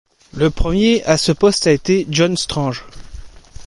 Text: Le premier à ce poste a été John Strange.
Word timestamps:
Le 0.33 0.49
premier 0.49 1.03
à 1.03 1.15
ce 1.15 1.31
poste 1.31 1.67
a 1.67 1.71
été 1.71 2.07
John 2.09 2.35
Strange. 2.35 2.85